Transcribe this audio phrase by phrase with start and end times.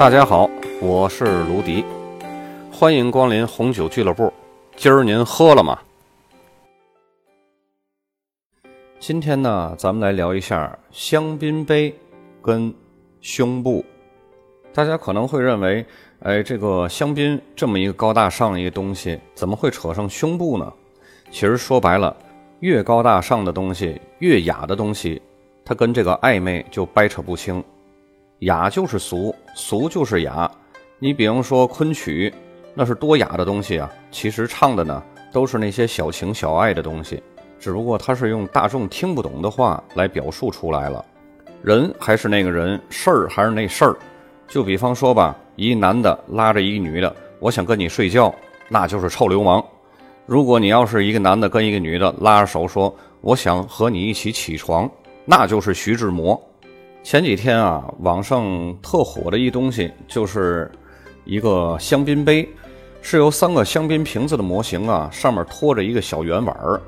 [0.00, 0.48] 大家好，
[0.80, 1.84] 我是卢迪，
[2.72, 4.32] 欢迎光临红酒俱乐部。
[4.74, 5.78] 今儿您喝了吗？
[8.98, 11.94] 今天呢，咱们来聊一下香槟杯
[12.40, 12.74] 跟
[13.20, 13.84] 胸部。
[14.72, 15.84] 大家可能会认为，
[16.20, 20.72] 哎，这个香槟这么一个高大上一个东西，怎么会扯上胸部呢？
[21.30, 22.16] 其实说白了，
[22.60, 25.20] 越高大上的东西，越雅的东西，
[25.62, 27.62] 它跟这个暧昧就掰扯不清。
[28.40, 30.50] 雅就是俗，俗就是雅。
[30.98, 32.32] 你比方说昆曲，
[32.74, 33.90] 那是多雅的东西啊！
[34.10, 37.22] 其实唱的呢，都是那些小情小爱的东西，
[37.58, 41.04] 只不过它是用大众听不懂的话来表述出来了。
[41.62, 43.96] 人还是那个人，事儿还是那事儿。
[44.48, 48.34] 就比方说吧，一男的拉着一女的，我想跟你睡觉，
[48.68, 49.62] 那就是臭流氓。
[50.24, 54.90] 如果你要是一个男的跟一个女的拉着手说，我想和你一起起床，
[55.26, 56.40] 那就是徐志摩。
[57.10, 60.70] 前几天啊，网上特火的一东西就是
[61.24, 62.48] 一个香槟杯，
[63.02, 66.80] 是由三个香槟瓶子的模型啊，上面托着一个小圆碗儿。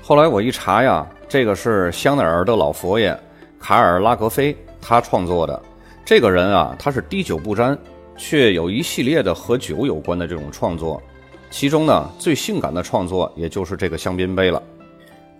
[0.00, 3.14] 后来我一查呀，这个是香奈儿的老佛爷
[3.60, 5.62] 卡尔拉格菲他创作的。
[6.02, 7.78] 这个人啊，他是滴酒不沾，
[8.16, 10.98] 却有一系列的和酒有关的这种创作。
[11.50, 14.62] 其中呢，最性感的创作也就是这个香槟杯了。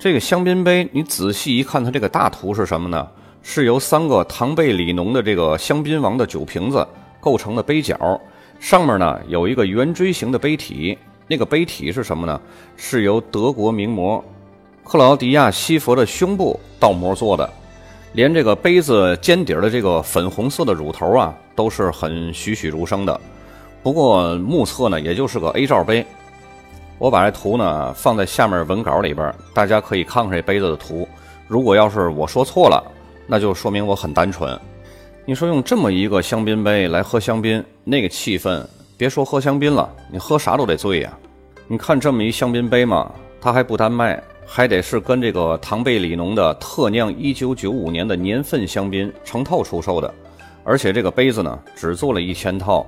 [0.00, 3.08] 这个香槟杯，你仔细一看，它这个大图是什么呢？
[3.48, 6.84] 是由三个唐贝里农的这个香槟王的酒瓶子
[7.20, 8.20] 构成的杯角，
[8.58, 10.98] 上面呢有一个圆锥形的杯体。
[11.28, 12.40] 那个杯体是什么呢？
[12.76, 14.22] 是由德国名模
[14.82, 17.48] 克劳迪亚·西佛的胸部倒模做的。
[18.14, 23.18] 连这个杯子尖底的这个粉红色的乳头啊，都是很栩栩如生的。
[23.80, 26.04] 不过目测呢，也就是个 A 罩杯。
[26.98, 31.08] 我把这图呢放在下面文稿里边，大家可以看看这杯子的图。
[31.46, 32.82] 如果要是我说错了，
[33.26, 34.58] 那就说明我很单纯。
[35.24, 38.64] 你说用这么一个香槟杯来喝香槟，那个气氛，
[38.96, 41.12] 别说喝香槟了，你喝啥都得醉呀。
[41.66, 43.10] 你看这么一香槟杯嘛，
[43.40, 50.14] 它还不单卖，还得是跟这个唐贝里农的特酿1995年的年份香槟成套出售的。
[50.62, 52.86] 而且这个杯子呢，只做了一千套。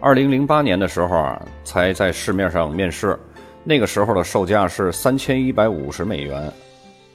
[0.00, 3.18] 2008年的时候啊，才在市面上面世，
[3.64, 6.52] 那个时候的售价是3150美元。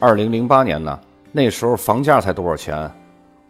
[0.02, 1.00] 2008年呢？
[1.38, 2.90] 那时候房价才多少钱？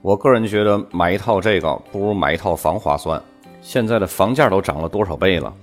[0.01, 3.21] 我个人觉得买一套这个不如买一套房划算。
[3.61, 5.53] 现在的房价都涨了多少倍了？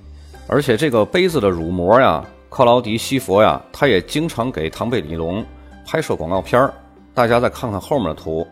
[0.46, 5.44] 而且这个杯子的乳模呀，克劳迪西佛呀，他也经常给唐贝里龙
[5.84, 6.72] 拍摄广告片儿。
[7.12, 8.46] 大家再看看后面的图，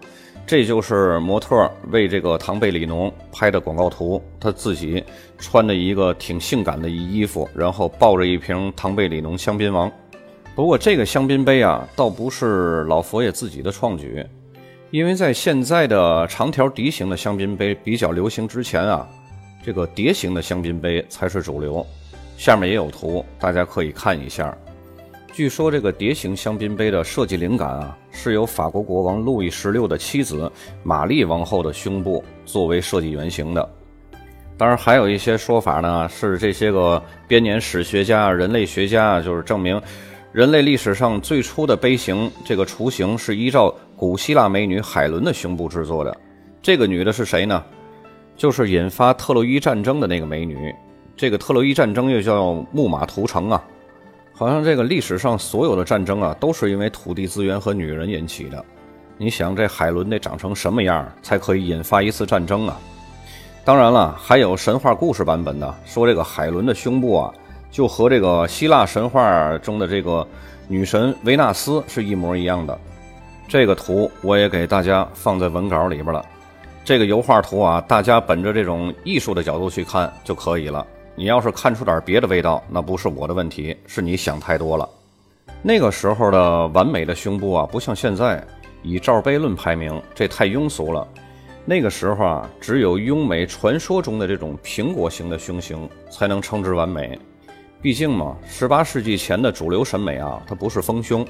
[0.44, 4.20] 这就是模特为这个唐贝里农拍的广告图。
[4.40, 5.00] 他自己
[5.38, 9.88] 穿着一个挺性感的衣服，然后抱着一瓶唐贝里农香槟王。
[10.54, 14.24] 不过这个香槟杯啊，倒不是老佛爷自己的创举，
[14.90, 19.08] 因为在现在的长条笛形的香槟杯比较流行之前啊，
[19.64, 21.86] 这个碟形的香槟杯才是主流。
[22.36, 24.54] 下面也有图，大家可以看一下。
[25.32, 30.50] 据说这个碟形香槟杯的设计灵感啊，是由法国国王路易十六的妻子
[30.82, 33.66] 玛丽王后的胸部作为设计原型的。
[34.58, 39.80] 当然，还有一些说法呢，是这些个编年史学家、人类学家就是证明。
[40.32, 46.16] 人类历史上最初的杯型，这个雏形是依照古希腊美女海伦的胸部制作的。
[46.62, 47.60] 这个女的是谁呢？
[48.36, 50.72] 就是引发特洛伊战争的那个美女。
[51.16, 53.60] 这个特洛伊战争又叫木马屠城啊。
[54.32, 58.64] 好像这个历史上所有的战争啊，都是因为土地资源和女人引起的。
[59.18, 62.78] 你想这海伦得长成什么样才可以引发一次战争啊？
[63.64, 67.34] 当然了，还有神话故事版本的，说这个海伦的胸部啊。
[67.70, 70.26] 就和这个希腊神话中的这个
[70.68, 72.78] 女神维纳斯是一模一样的。
[73.48, 76.24] 这个图我也给大家放在文稿里边了。
[76.84, 80.86] 这个油画图啊，大家本着这种艺术的角度去看就可以了。
[81.14, 84.88] 你要是看出点别的味道，那不是我的问题，是你想太多了。
[85.62, 88.42] 那个时候的完美的胸部啊，不像现在
[88.82, 91.06] 以罩杯论排名，这太庸俗了。
[91.66, 97.18] 那个时候啊，只有优美传说中的这种苹果型的胸型才能称之完美。
[97.82, 101.26] 毕竟嘛，十八世纪前的主流审美啊，它不是丰胸。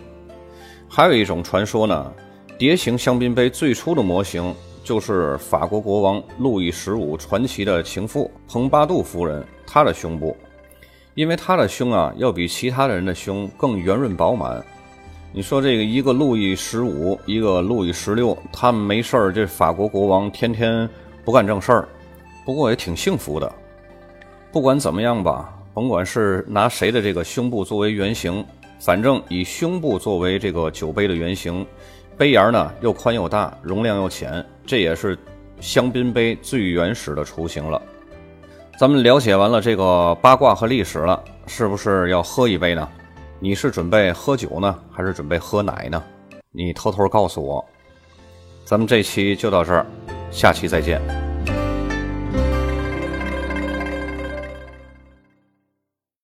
[0.89, 2.13] 还有一种传说呢，
[2.59, 4.53] 蝶形香槟杯最初的模型
[4.83, 10.37] 就是法国国王路易十五传奇的情妇蓬巴杜夫人她的胸部，
[11.15, 14.61] 因为她的胸啊要比其他的人的胸更圆润饱满。
[15.33, 20.91] 你说这个一个路易十五，一个路易十六，他们没事儿，这法国国王天天
[21.25, 21.89] 不干正事儿，
[22.45, 23.53] 不过也挺幸福的。
[24.51, 25.57] 不管怎么样吧。
[25.81, 28.45] 甭管是拿谁的这个胸部作为原型，
[28.79, 31.67] 反正以胸部作为这个酒杯的原型，
[32.19, 35.17] 杯沿呢又宽又大，容量又浅，这也是
[35.59, 37.81] 香槟杯最原始的雏形了。
[38.79, 42.87] 咱们了解完了这个八卦和历史了，是不是要喝一杯呢？
[43.39, 46.05] 你是准备喝酒呢，还是准备喝奶呢？
[46.53, 47.65] 你偷偷告诉我。
[48.67, 49.87] 咱们这期就到这儿，
[50.31, 51.30] 下期再见。